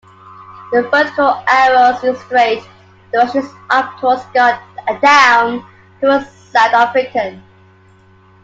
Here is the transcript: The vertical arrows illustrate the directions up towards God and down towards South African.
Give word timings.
The 0.71 0.81
vertical 0.89 1.43
arrows 1.47 2.03
illustrate 2.03 2.63
the 3.11 3.19
directions 3.19 3.51
up 3.69 3.99
towards 3.99 4.25
God 4.33 4.59
and 4.87 4.99
down 4.99 5.63
towards 6.01 6.27
South 6.27 6.73
African. 6.73 7.43